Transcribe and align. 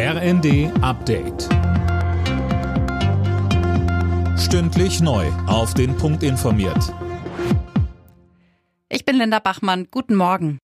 RND 0.00 0.70
Update. 0.80 1.48
Stündlich 4.38 5.00
neu. 5.00 5.26
Auf 5.48 5.74
den 5.74 5.96
Punkt 5.96 6.22
informiert. 6.22 6.94
Ich 8.88 9.04
bin 9.04 9.16
Linda 9.16 9.40
Bachmann. 9.40 9.88
Guten 9.90 10.14
Morgen. 10.14 10.58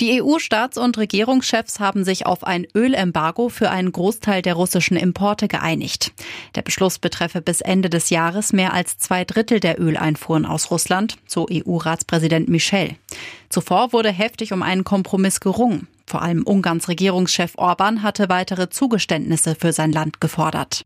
Die 0.00 0.20
EU-Staats- 0.20 0.76
und 0.76 0.98
Regierungschefs 0.98 1.78
haben 1.78 2.02
sich 2.02 2.26
auf 2.26 2.42
ein 2.42 2.66
Ölembargo 2.74 3.48
für 3.48 3.70
einen 3.70 3.92
Großteil 3.92 4.42
der 4.42 4.54
russischen 4.54 4.96
Importe 4.96 5.46
geeinigt. 5.46 6.12
Der 6.56 6.62
Beschluss 6.62 6.98
betreffe 6.98 7.40
bis 7.40 7.60
Ende 7.60 7.88
des 7.90 8.10
Jahres 8.10 8.52
mehr 8.52 8.72
als 8.72 8.98
zwei 8.98 9.24
Drittel 9.24 9.60
der 9.60 9.80
Öleinfuhren 9.80 10.46
aus 10.46 10.72
Russland, 10.72 11.16
so 11.28 11.46
EU-Ratspräsident 11.48 12.48
Michel. 12.48 12.96
Zuvor 13.50 13.92
wurde 13.92 14.10
heftig 14.10 14.52
um 14.52 14.64
einen 14.64 14.82
Kompromiss 14.82 15.38
gerungen. 15.38 15.86
Vor 16.06 16.22
allem 16.22 16.42
Ungarns 16.44 16.88
Regierungschef 16.88 17.54
Orban 17.56 18.02
hatte 18.02 18.28
weitere 18.28 18.70
Zugeständnisse 18.70 19.54
für 19.54 19.72
sein 19.72 19.92
Land 19.92 20.20
gefordert. 20.20 20.84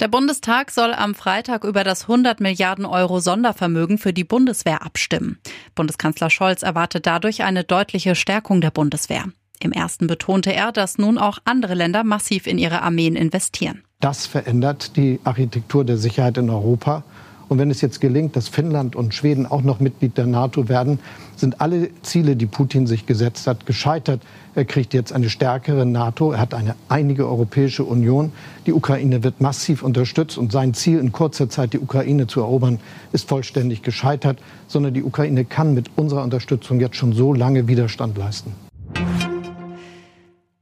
Der 0.00 0.08
Bundestag 0.08 0.70
soll 0.70 0.92
am 0.92 1.14
Freitag 1.14 1.64
über 1.64 1.84
das 1.84 2.02
100 2.02 2.40
Milliarden 2.40 2.84
Euro 2.84 3.20
Sondervermögen 3.20 3.96
für 3.98 4.12
die 4.12 4.24
Bundeswehr 4.24 4.82
abstimmen. 4.82 5.38
Bundeskanzler 5.74 6.30
Scholz 6.30 6.62
erwartet 6.62 7.06
dadurch 7.06 7.44
eine 7.44 7.64
deutliche 7.64 8.14
Stärkung 8.14 8.60
der 8.60 8.70
Bundeswehr. 8.70 9.24
Im 9.60 9.72
ersten 9.72 10.06
betonte 10.06 10.52
er, 10.52 10.72
dass 10.72 10.98
nun 10.98 11.16
auch 11.16 11.38
andere 11.44 11.74
Länder 11.74 12.04
massiv 12.04 12.46
in 12.46 12.58
ihre 12.58 12.82
Armeen 12.82 13.16
investieren. 13.16 13.82
Das 14.00 14.26
verändert 14.26 14.96
die 14.96 15.20
Architektur 15.24 15.84
der 15.84 15.96
Sicherheit 15.96 16.36
in 16.36 16.50
Europa. 16.50 17.04
Und 17.54 17.60
wenn 17.60 17.70
es 17.70 17.82
jetzt 17.82 18.00
gelingt, 18.00 18.34
dass 18.34 18.48
Finnland 18.48 18.96
und 18.96 19.14
Schweden 19.14 19.46
auch 19.46 19.62
noch 19.62 19.78
Mitglied 19.78 20.18
der 20.18 20.26
NATO 20.26 20.68
werden, 20.68 20.98
sind 21.36 21.60
alle 21.60 21.88
Ziele, 22.02 22.34
die 22.34 22.46
Putin 22.46 22.88
sich 22.88 23.06
gesetzt 23.06 23.46
hat, 23.46 23.64
gescheitert. 23.64 24.22
Er 24.56 24.64
kriegt 24.64 24.92
jetzt 24.92 25.12
eine 25.12 25.30
stärkere 25.30 25.86
NATO, 25.86 26.32
er 26.32 26.40
hat 26.40 26.52
eine 26.52 26.74
einige 26.88 27.28
Europäische 27.28 27.84
Union. 27.84 28.32
Die 28.66 28.72
Ukraine 28.72 29.22
wird 29.22 29.40
massiv 29.40 29.84
unterstützt 29.84 30.36
und 30.36 30.50
sein 30.50 30.74
Ziel, 30.74 30.98
in 30.98 31.12
kurzer 31.12 31.48
Zeit 31.48 31.74
die 31.74 31.78
Ukraine 31.78 32.26
zu 32.26 32.40
erobern, 32.40 32.80
ist 33.12 33.28
vollständig 33.28 33.82
gescheitert, 33.82 34.40
sondern 34.66 34.92
die 34.92 35.04
Ukraine 35.04 35.44
kann 35.44 35.74
mit 35.74 35.92
unserer 35.94 36.24
Unterstützung 36.24 36.80
jetzt 36.80 36.96
schon 36.96 37.12
so 37.12 37.32
lange 37.32 37.68
Widerstand 37.68 38.18
leisten. 38.18 38.63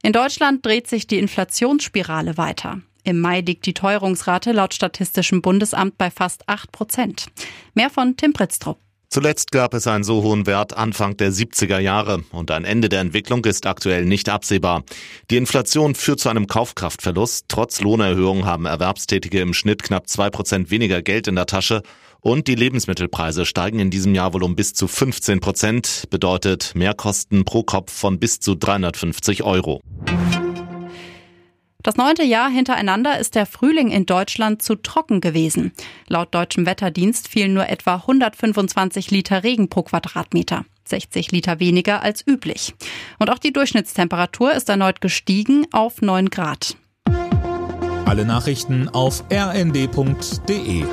In 0.05 0.11
Deutschland 0.11 0.65
dreht 0.65 0.87
sich 0.87 1.07
die 1.07 1.17
Inflationsspirale 1.17 2.35
weiter. 2.35 2.81
Im 3.05 3.21
Mai 3.21 3.39
liegt 3.39 3.65
die 3.65 3.73
Teuerungsrate 3.73 4.51
laut 4.51 4.73
Statistischem 4.73 5.41
Bundesamt 5.41 5.97
bei 5.97 6.11
fast 6.11 6.49
8 6.49 6.73
Prozent. 6.73 7.27
Mehr 7.73 7.89
von 7.89 8.17
Tim 8.17 8.33
Pritztrup. 8.33 8.82
Zuletzt 9.13 9.51
gab 9.51 9.75
es 9.75 9.85
einen 9.85 10.03
so 10.03 10.23
hohen 10.23 10.47
Wert 10.47 10.75
Anfang 10.75 11.15
der 11.17 11.31
70er 11.31 11.77
Jahre 11.77 12.23
und 12.31 12.49
ein 12.49 12.65
Ende 12.65 12.89
der 12.89 13.01
Entwicklung 13.01 13.45
ist 13.45 13.67
aktuell 13.67 14.05
nicht 14.05 14.27
absehbar. 14.27 14.81
Die 15.29 15.37
Inflation 15.37 15.93
führt 15.93 16.19
zu 16.19 16.29
einem 16.29 16.47
Kaufkraftverlust. 16.47 17.45
Trotz 17.47 17.79
Lohnerhöhung 17.79 18.45
haben 18.45 18.65
Erwerbstätige 18.65 19.39
im 19.39 19.53
Schnitt 19.53 19.83
knapp 19.83 20.09
zwei 20.09 20.31
Prozent 20.31 20.71
weniger 20.71 21.03
Geld 21.03 21.27
in 21.27 21.35
der 21.35 21.45
Tasche 21.45 21.83
und 22.21 22.47
die 22.47 22.55
Lebensmittelpreise 22.55 23.45
steigen 23.45 23.77
in 23.77 23.91
diesem 23.91 24.15
Jahr 24.15 24.33
wohl 24.33 24.41
um 24.41 24.55
bis 24.55 24.73
zu 24.73 24.87
15 24.87 25.41
Prozent, 25.41 26.05
bedeutet 26.09 26.71
Mehrkosten 26.73 27.45
pro 27.45 27.61
Kopf 27.61 27.93
von 27.93 28.17
bis 28.17 28.39
zu 28.39 28.55
350 28.55 29.43
Euro. 29.43 29.79
Das 31.83 31.97
neunte 31.97 32.23
Jahr 32.23 32.49
hintereinander 32.49 33.19
ist 33.19 33.35
der 33.35 33.45
Frühling 33.45 33.91
in 33.91 34.05
Deutschland 34.05 34.61
zu 34.61 34.75
trocken 34.75 35.19
gewesen. 35.19 35.73
Laut 36.07 36.33
deutschem 36.33 36.65
Wetterdienst 36.65 37.27
fielen 37.27 37.53
nur 37.53 37.67
etwa 37.67 37.95
125 37.95 39.11
Liter 39.11 39.43
Regen 39.43 39.67
pro 39.67 39.83
Quadratmeter. 39.83 40.63
60 40.85 41.31
Liter 41.31 41.59
weniger 41.59 42.01
als 42.01 42.25
üblich. 42.25 42.73
Und 43.19 43.29
auch 43.29 43.37
die 43.37 43.51
Durchschnittstemperatur 43.51 44.53
ist 44.53 44.69
erneut 44.69 45.01
gestiegen 45.01 45.67
auf 45.73 46.01
9 46.01 46.29
Grad. 46.29 46.77
Alle 48.05 48.25
Nachrichten 48.25 48.87
auf 48.89 49.23
rnd.de 49.31 50.85